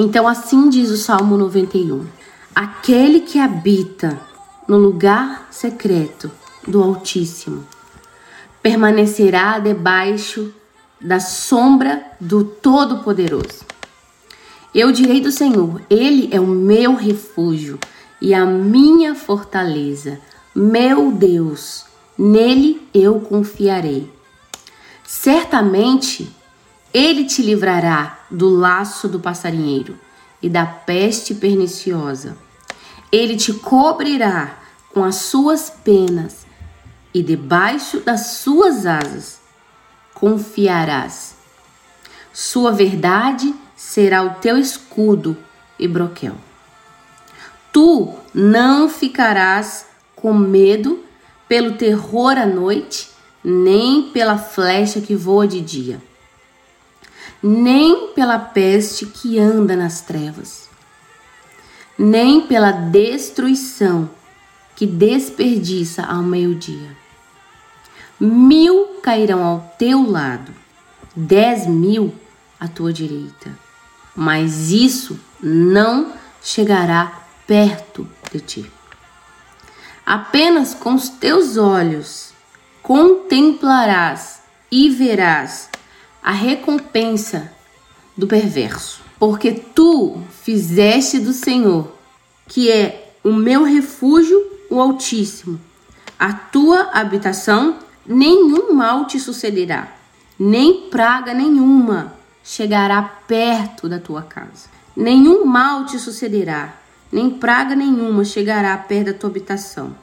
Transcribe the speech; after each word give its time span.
Então, 0.00 0.28
assim 0.28 0.68
diz 0.68 0.90
o 0.90 0.96
Salmo 0.96 1.36
91: 1.36 2.06
Aquele 2.54 3.18
que 3.18 3.36
habita 3.36 4.20
no 4.68 4.78
lugar 4.78 5.48
secreto 5.50 6.30
do 6.64 6.80
Altíssimo 6.80 7.66
permanecerá 8.62 9.58
debaixo 9.58 10.54
da 11.00 11.18
sombra 11.18 12.00
do 12.20 12.44
Todo-Poderoso. 12.44 13.66
Eu 14.72 14.92
direi 14.92 15.20
do 15.20 15.32
Senhor: 15.32 15.82
Ele 15.90 16.28
é 16.30 16.38
o 16.38 16.46
meu 16.46 16.94
refúgio 16.94 17.76
e 18.22 18.32
a 18.32 18.46
minha 18.46 19.16
fortaleza, 19.16 20.20
meu 20.54 21.10
Deus, 21.10 21.84
nele 22.16 22.88
eu 22.94 23.18
confiarei. 23.18 24.08
Certamente 25.04 26.30
ele 26.94 27.24
te 27.24 27.42
livrará 27.42 28.17
do 28.30 28.48
laço 28.48 29.08
do 29.08 29.20
passarinheiro 29.20 29.98
e 30.42 30.48
da 30.48 30.66
peste 30.66 31.34
perniciosa. 31.34 32.36
Ele 33.10 33.36
te 33.36 33.52
cobrirá 33.52 34.58
com 34.92 35.02
as 35.04 35.16
suas 35.16 35.70
penas 35.70 36.46
e 37.12 37.22
debaixo 37.22 38.00
das 38.00 38.38
suas 38.38 38.86
asas 38.86 39.40
confiarás. 40.14 41.36
Sua 42.32 42.70
verdade 42.72 43.54
será 43.76 44.22
o 44.22 44.34
teu 44.34 44.58
escudo 44.58 45.36
e 45.78 45.88
broquel. 45.88 46.34
Tu 47.72 48.14
não 48.34 48.88
ficarás 48.88 49.86
com 50.14 50.34
medo 50.34 51.04
pelo 51.48 51.76
terror 51.76 52.36
à 52.36 52.44
noite, 52.44 53.10
nem 53.42 54.10
pela 54.10 54.36
flecha 54.36 55.00
que 55.00 55.14
voa 55.14 55.46
de 55.46 55.60
dia, 55.60 56.02
nem 57.42 58.08
pela 58.14 58.38
peste 58.38 59.06
que 59.06 59.38
anda 59.38 59.76
nas 59.76 60.00
trevas, 60.00 60.68
nem 61.98 62.40
pela 62.40 62.72
destruição 62.72 64.10
que 64.74 64.86
desperdiça 64.86 66.02
ao 66.02 66.22
meio-dia. 66.22 66.96
Mil 68.20 68.98
cairão 69.02 69.44
ao 69.44 69.74
teu 69.78 70.08
lado, 70.08 70.52
dez 71.14 71.66
mil 71.66 72.14
à 72.58 72.66
tua 72.66 72.92
direita, 72.92 73.56
mas 74.14 74.70
isso 74.70 75.18
não 75.40 76.12
chegará 76.42 77.22
perto 77.46 78.08
de 78.32 78.40
ti. 78.40 78.72
Apenas 80.04 80.74
com 80.74 80.94
os 80.94 81.08
teus 81.08 81.56
olhos 81.56 82.32
contemplarás 82.82 84.40
e 84.70 84.88
verás 84.90 85.68
a 86.22 86.32
recompensa 86.32 87.52
do 88.16 88.26
perverso, 88.26 89.00
porque 89.18 89.52
tu 89.52 90.20
fizeste 90.42 91.18
do 91.18 91.32
Senhor, 91.32 91.92
que 92.46 92.70
é 92.70 93.12
o 93.22 93.32
meu 93.32 93.64
refúgio, 93.64 94.40
o 94.70 94.80
Altíssimo, 94.80 95.60
a 96.18 96.32
tua 96.32 96.90
habitação, 96.92 97.78
nenhum 98.06 98.72
mal 98.72 99.06
te 99.06 99.20
sucederá, 99.20 99.88
nem 100.38 100.88
praga 100.90 101.32
nenhuma 101.32 102.14
chegará 102.42 103.02
perto 103.02 103.88
da 103.88 103.98
tua 103.98 104.22
casa. 104.22 104.68
Nenhum 104.96 105.44
mal 105.44 105.84
te 105.84 105.98
sucederá, 105.98 106.74
nem 107.12 107.30
praga 107.30 107.76
nenhuma 107.76 108.24
chegará 108.24 108.76
perto 108.76 109.06
da 109.06 109.12
tua 109.12 109.30
habitação. 109.30 109.94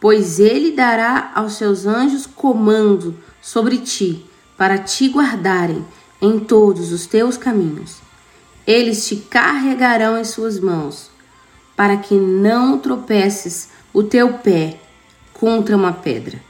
Pois 0.00 0.38
ele 0.38 0.72
dará 0.72 1.32
aos 1.34 1.54
seus 1.54 1.86
anjos 1.86 2.26
comando 2.26 3.16
sobre 3.40 3.78
ti, 3.78 4.26
para 4.56 4.78
te 4.78 5.08
guardarem 5.08 5.84
em 6.20 6.38
todos 6.38 6.92
os 6.92 7.06
teus 7.06 7.36
caminhos. 7.36 7.98
Eles 8.66 9.06
te 9.06 9.16
carregarão 9.16 10.18
em 10.18 10.24
suas 10.24 10.58
mãos, 10.58 11.10
para 11.76 11.96
que 11.96 12.14
não 12.14 12.78
tropeces 12.78 13.68
o 13.92 14.02
teu 14.02 14.34
pé 14.34 14.80
contra 15.32 15.76
uma 15.76 15.92
pedra. 15.92 16.40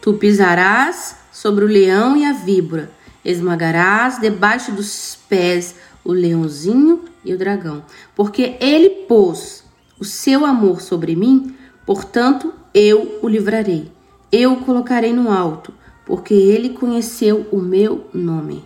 Tu 0.00 0.14
pisarás 0.14 1.16
sobre 1.30 1.64
o 1.64 1.68
leão 1.68 2.16
e 2.16 2.24
a 2.24 2.32
víbora, 2.32 2.90
esmagarás 3.24 4.18
debaixo 4.20 4.72
dos 4.72 5.16
pés 5.28 5.76
o 6.04 6.12
leãozinho 6.12 7.04
e 7.24 7.32
o 7.32 7.38
dragão, 7.38 7.84
porque 8.16 8.56
ele 8.60 8.90
pôs 9.06 9.64
o 9.98 10.04
seu 10.04 10.44
amor 10.44 10.80
sobre 10.80 11.14
mim, 11.14 11.54
portanto 11.86 12.52
eu 12.74 13.20
o 13.22 13.28
livrarei. 13.28 13.92
Eu 14.32 14.54
o 14.54 14.64
colocarei 14.64 15.12
no 15.12 15.30
alto, 15.30 15.72
porque 16.04 16.34
ele 16.34 16.70
conheceu 16.70 17.46
o 17.50 17.58
meu 17.58 18.06
nome. 18.12 18.64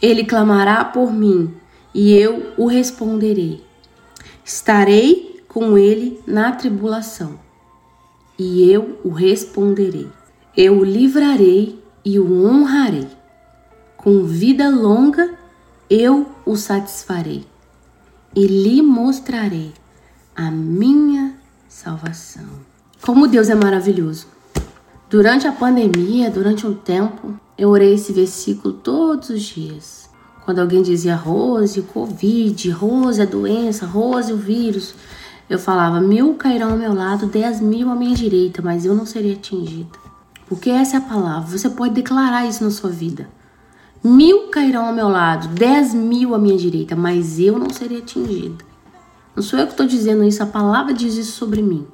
Ele 0.00 0.24
clamará 0.24 0.84
por 0.84 1.12
mim, 1.12 1.54
e 1.94 2.12
eu 2.12 2.52
o 2.56 2.66
responderei. 2.66 3.64
Estarei 4.44 5.42
com 5.46 5.78
ele 5.78 6.20
na 6.26 6.52
tribulação, 6.52 7.38
e 8.38 8.70
eu 8.70 8.98
o 9.04 9.10
responderei. 9.10 10.08
Eu 10.56 10.78
o 10.78 10.84
livrarei 10.84 11.82
e 12.04 12.18
o 12.18 12.44
honrarei. 12.46 13.08
Com 13.96 14.24
vida 14.24 14.68
longa 14.68 15.38
eu 15.88 16.26
o 16.44 16.56
satisfarei 16.56 17.46
e 18.34 18.46
lhe 18.46 18.82
mostrarei 18.82 19.72
a 20.34 20.50
minha 20.50 21.34
salvação. 21.68 22.48
Como 23.02 23.28
Deus 23.28 23.48
é 23.48 23.54
maravilhoso. 23.54 24.26
Durante 25.12 25.46
a 25.46 25.52
pandemia, 25.52 26.30
durante 26.30 26.66
um 26.66 26.72
tempo, 26.72 27.34
eu 27.58 27.68
orei 27.68 27.92
esse 27.92 28.14
versículo 28.14 28.72
todos 28.72 29.28
os 29.28 29.42
dias. 29.42 30.08
Quando 30.42 30.58
alguém 30.60 30.80
dizia 30.80 31.14
Rose, 31.14 31.82
Covid, 31.82 32.70
Rose, 32.70 33.20
a 33.20 33.26
doença, 33.26 33.84
Rose, 33.84 34.32
o 34.32 34.38
vírus, 34.38 34.94
eu 35.50 35.58
falava: 35.58 36.00
mil 36.00 36.32
cairão 36.32 36.70
ao 36.70 36.78
meu 36.78 36.94
lado, 36.94 37.26
dez 37.26 37.60
mil 37.60 37.90
à 37.90 37.94
minha 37.94 38.14
direita, 38.14 38.62
mas 38.62 38.86
eu 38.86 38.94
não 38.94 39.04
serei 39.04 39.34
atingida. 39.34 39.90
Porque 40.48 40.70
essa 40.70 40.96
é 40.96 40.98
a 40.98 41.02
palavra. 41.02 41.58
Você 41.58 41.68
pode 41.68 41.92
declarar 41.92 42.46
isso 42.46 42.64
na 42.64 42.70
sua 42.70 42.88
vida. 42.88 43.28
Mil 44.02 44.48
cairão 44.48 44.86
ao 44.86 44.94
meu 44.94 45.10
lado, 45.10 45.48
dez 45.48 45.92
mil 45.92 46.34
à 46.34 46.38
minha 46.38 46.56
direita, 46.56 46.96
mas 46.96 47.38
eu 47.38 47.58
não 47.58 47.68
serei 47.68 47.98
atingida. 47.98 48.64
Não 49.36 49.42
sou 49.42 49.58
eu 49.58 49.66
que 49.66 49.74
estou 49.74 49.86
dizendo 49.86 50.24
isso, 50.24 50.42
a 50.42 50.46
palavra 50.46 50.94
diz 50.94 51.18
isso 51.18 51.32
sobre 51.32 51.60
mim. 51.60 51.86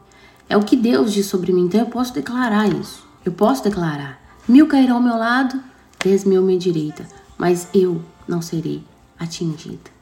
É 0.49 0.57
o 0.57 0.62
que 0.62 0.77
Deus 0.77 1.12
diz 1.12 1.27
sobre 1.27 1.53
mim, 1.53 1.65
então 1.65 1.81
eu 1.81 1.87
posso 1.87 2.15
declarar 2.15 2.69
isso. 2.73 3.08
Eu 3.28 3.33
posso 3.33 3.62
declarar: 3.62 4.19
mil 4.49 4.66
cairão 4.66 4.97
ao 4.97 5.03
meu 5.03 5.19
lado, 5.19 5.62
dez 6.03 6.25
mil 6.25 6.41
à 6.41 6.43
minha 6.43 6.59
direita, 6.59 7.06
mas 7.37 7.69
eu 7.75 8.03
não 8.27 8.41
serei 8.41 8.83
atingida. 9.19 9.97